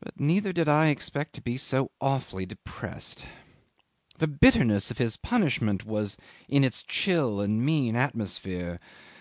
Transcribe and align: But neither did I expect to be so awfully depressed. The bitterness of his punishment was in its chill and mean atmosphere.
But 0.00 0.18
neither 0.18 0.52
did 0.52 0.68
I 0.68 0.88
expect 0.88 1.32
to 1.34 1.40
be 1.40 1.56
so 1.58 1.92
awfully 2.00 2.44
depressed. 2.44 3.24
The 4.18 4.26
bitterness 4.26 4.90
of 4.90 4.98
his 4.98 5.16
punishment 5.16 5.84
was 5.86 6.16
in 6.48 6.64
its 6.64 6.82
chill 6.82 7.40
and 7.40 7.64
mean 7.64 7.94
atmosphere. 7.94 8.80